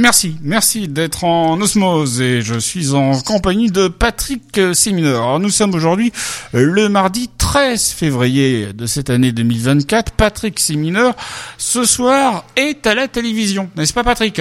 [0.00, 5.38] Merci, merci d'être en osmose et je suis en compagnie de Patrick Sémineur.
[5.40, 6.10] Nous sommes aujourd'hui
[6.54, 10.12] le mardi 13 février de cette année 2024.
[10.12, 11.14] Patrick Sémineur,
[11.58, 14.40] ce soir, est à la télévision, n'est-ce pas Patrick?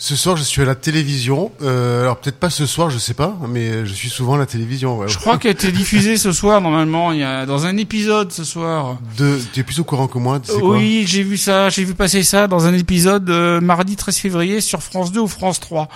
[0.00, 1.52] Ce soir, je suis à la télévision.
[1.60, 4.46] Euh, alors peut-être pas ce soir, je sais pas, mais je suis souvent à la
[4.46, 4.96] télévision.
[4.96, 5.08] Ouais.
[5.08, 7.12] Je crois qu'elle été diffusée ce soir normalement.
[7.12, 8.96] Il y a dans un épisode ce soir.
[9.18, 10.40] De, tu es plus au courant que moi.
[10.62, 11.68] oui, j'ai vu ça.
[11.68, 15.28] J'ai vu passer ça dans un épisode euh, mardi 13 février sur France 2 ou
[15.28, 15.86] France 3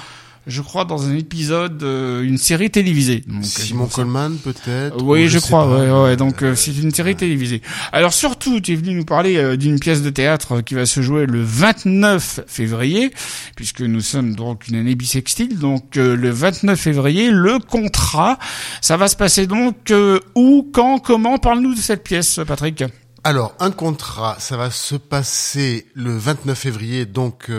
[0.46, 3.24] je crois, dans un épisode, euh, une série télévisée.
[3.26, 5.02] Donc, Simon Coleman, peut-être.
[5.02, 5.66] Oui, je, crois.
[5.66, 7.62] Ouais, ouais, Donc euh, c'est une série télévisée.
[7.92, 11.00] Alors surtout, tu es venu nous parler euh, d'une pièce de théâtre qui va se
[11.00, 13.10] jouer le 29 février,
[13.56, 15.58] puisque nous sommes donc une année bisextile.
[15.58, 18.38] Donc le 29 février, le contrat,
[18.82, 19.92] ça va se passer donc
[20.34, 21.38] où, quand, comment?
[21.38, 22.84] Parle-nous de cette pièce, Patrick.
[23.26, 27.50] Alors, un contrat, ça va se passer le 29 février, donc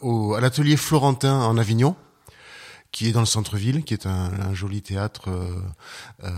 [0.00, 1.94] au, à l'atelier Florentin en Avignon
[2.92, 5.62] qui est dans le centre-ville, qui est un, un joli théâtre euh,
[6.24, 6.30] euh,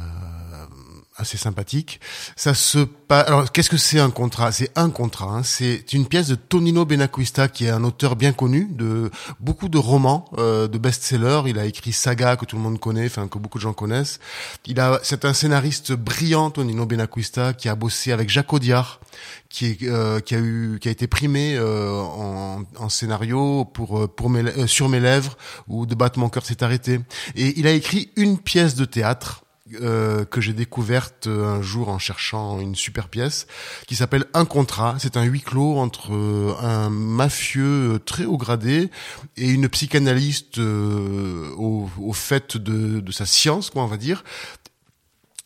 [1.17, 2.01] assez sympathique.
[2.37, 3.27] Ça se passe.
[3.27, 4.53] Alors, qu'est-ce que c'est un contrat?
[4.53, 5.27] C'est un contrat.
[5.27, 5.43] Hein.
[5.43, 9.79] C'est une pièce de Tonino Benacquista, qui est un auteur bien connu de beaucoup de
[9.79, 11.43] romans, euh, de best-sellers.
[11.47, 14.21] Il a écrit Saga que tout le monde connaît, enfin que beaucoup de gens connaissent.
[14.65, 19.01] Il a, c'est un scénariste brillant, Tonino Benacquista, qui a bossé avec Jacques Audiard,
[19.55, 24.01] qui, est, euh, qui a eu, qui a été primé euh, en, en, scénario pour
[24.01, 25.37] euh, pour mes, sur mes lèvres
[25.69, 27.01] ou de battre mon cœur s'est arrêté.
[27.37, 29.45] Et il a écrit une pièce de théâtre
[29.81, 33.47] euh, que j'ai découverte un jour en cherchant une super pièce
[33.87, 34.97] qui s'appelle Un contrat.
[34.99, 38.91] C'est un huis clos entre euh, un mafieux très haut gradé
[39.39, 44.23] et une psychanalyste euh, au, au, fait de, de sa science, quoi, on va dire.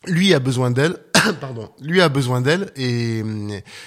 [0.05, 0.97] Lui a besoin d'elle,
[1.41, 3.23] pardon, lui a besoin d'elle et,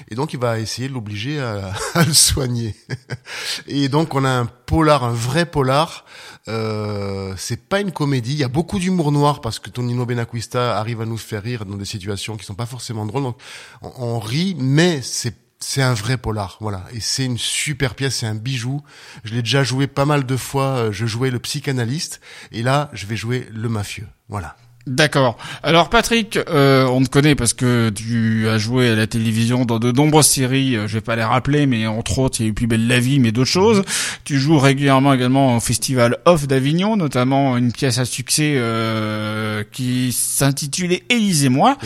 [0.08, 2.74] et donc il va essayer de l'obliger à, à, le soigner.
[3.66, 6.04] et donc on a un polar, un vrai polar
[6.48, 8.32] euh, c'est pas une comédie.
[8.32, 11.64] Il y a beaucoup d'humour noir parce que Tonino Benacquista arrive à nous faire rire
[11.64, 13.22] dans des situations qui sont pas forcément drôles.
[13.22, 13.38] Donc
[13.82, 16.84] on, rit, mais c'est c'est un vrai polar, voilà.
[16.92, 18.82] Et c'est une super pièce, c'est un bijou.
[19.22, 20.90] Je l'ai déjà joué pas mal de fois.
[20.90, 22.20] Je jouais le psychanalyste
[22.50, 24.56] et là, je vais jouer le mafieux, voilà.
[24.86, 25.36] D'accord.
[25.62, 29.78] Alors Patrick, euh, on te connaît parce que tu as joué à la télévision dans
[29.78, 32.50] de nombreuses séries, euh, je vais pas les rappeler, mais entre autres, il y a
[32.50, 33.82] eu Plus belle la vie, mais d'autres choses.
[34.24, 40.12] Tu joues régulièrement également au Festival Off d'Avignon, notamment une pièce à succès euh, qui
[40.12, 41.78] s'intitulait Élise et moi.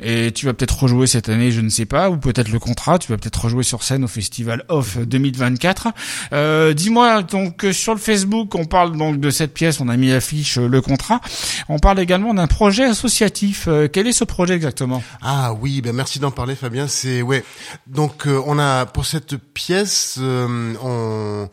[0.00, 2.98] Et tu vas peut-être rejouer cette année, je ne sais pas, ou peut-être le contrat,
[2.98, 5.88] tu vas peut-être rejouer sur scène au Festival Off 2024.
[6.32, 10.08] Euh, Dis-moi, donc sur le Facebook, on parle donc de cette pièce, on a mis
[10.08, 11.20] l'affiche le contrat.
[11.68, 13.68] On parle également d'un projet associatif.
[13.68, 15.02] Euh, quel est ce projet exactement?
[15.22, 16.88] Ah oui, ben merci d'en parler Fabien.
[16.88, 17.44] C'est ouais.
[17.86, 21.48] Donc euh, on a pour cette pièce, euh, on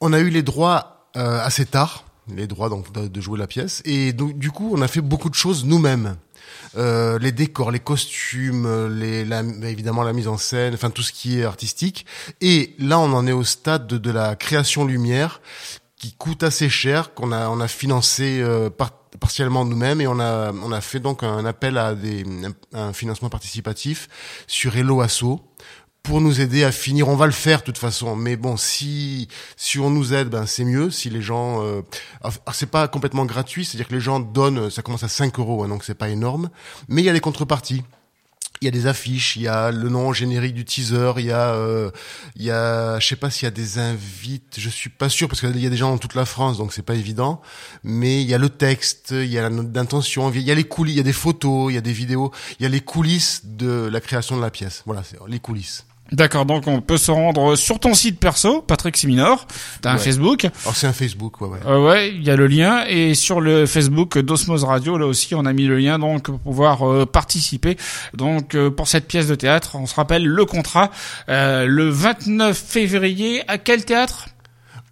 [0.00, 4.12] on a eu les droits assez tard, les droits donc de, jouer la pièce, et
[4.12, 6.14] donc du coup on a fait beaucoup de choses nous-mêmes.
[6.76, 11.12] Euh, les décors, les costumes, les, la, évidemment la mise en scène, enfin tout ce
[11.12, 12.06] qui est artistique.
[12.40, 15.40] Et là, on en est au stade de, de la création lumière
[15.96, 20.20] qui coûte assez cher, qu'on a on a financé euh, par, partiellement nous-mêmes et on
[20.20, 22.24] a on a fait donc un appel à des
[22.72, 24.08] un financement participatif
[24.46, 25.40] sur Hello Asso
[26.02, 27.08] pour nous aider à finir.
[27.08, 30.46] On va le faire de toute façon, mais bon, si si on nous aide, ben
[30.46, 30.90] c'est mieux.
[30.90, 31.82] Si les gens, euh,
[32.52, 35.68] c'est pas complètement gratuit, c'est-à-dire que les gens donnent, ça commence à 5 euros, hein,
[35.68, 36.50] donc c'est pas énorme,
[36.88, 37.84] mais il y a les contreparties
[38.60, 41.32] il y a des affiches, il y a le nom générique du teaser, il y
[41.32, 41.90] a, euh,
[42.36, 45.28] il y a, je sais pas s'il y a des invites, je suis pas sûr
[45.28, 47.40] parce qu'il y a des gens dans toute la France, donc c'est pas évident.
[47.84, 50.54] Mais il y a le texte, il y a la note d'intention, il y a
[50.54, 52.68] les coulisses, il y a des photos, il y a des vidéos, il y a
[52.68, 54.82] les coulisses de la création de la pièce.
[54.86, 55.84] Voilà, c'est les coulisses.
[56.10, 59.46] D'accord, donc on peut se rendre sur ton site perso, Patrick Siminor.
[59.82, 60.48] T'as un Facebook.
[60.66, 61.58] Oh, c'est un Facebook, ouais, ouais.
[61.66, 65.34] Euh, ouais, il y a le lien et sur le Facebook d'Osmose Radio, là aussi,
[65.34, 67.76] on a mis le lien donc pour pouvoir euh, participer.
[68.14, 70.90] Donc euh, pour cette pièce de théâtre, on se rappelle le contrat
[71.28, 74.28] euh, le 29 février à quel théâtre?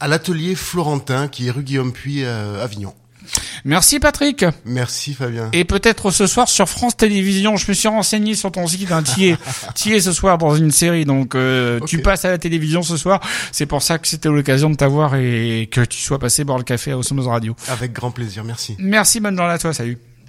[0.01, 2.93] À l'atelier Florentin, qui est rue Guillaume Puy, Avignon.
[3.67, 4.45] Merci Patrick.
[4.65, 5.51] Merci Fabien.
[5.53, 7.57] Et peut-être ce soir sur France Télévisions.
[7.57, 8.93] Je me suis renseigné sur ton site.
[8.93, 9.03] Hein,
[9.75, 12.97] tu es, ce soir dans une série, donc euh, tu passes à la télévision ce
[12.97, 13.21] soir.
[13.51, 16.65] C'est pour ça que c'était l'occasion de t'avoir et que tu sois passé boire le
[16.65, 17.57] café à Osmose Radio.
[17.69, 18.45] Avec grand plaisir.
[18.45, 18.77] Merci.
[18.79, 19.19] Merci.
[19.19, 19.73] Bonne journée à toi.
[19.73, 19.99] Salut.